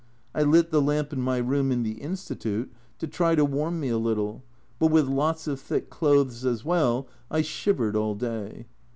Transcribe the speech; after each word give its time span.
I 0.33 0.41
lit 0.41 0.71
the 0.71 0.81
lamp 0.81 1.13
in 1.13 1.21
my 1.21 1.37
room 1.37 1.71
in 1.71 1.83
the 1.83 2.01
Institute 2.01 2.73
to 2.97 3.05
try 3.07 3.35
to 3.35 3.45
warm 3.45 3.79
me 3.79 3.89
a 3.89 3.99
little, 3.99 4.41
but 4.79 4.87
with 4.89 5.07
lots 5.07 5.45
of 5.45 5.59
thick 5.61 5.91
clothes 5.91 6.43
as 6.43 6.65
well, 6.65 7.07
I 7.29 7.43
shivered 7.43 7.95
all 7.95 8.15
day. 8.15 8.65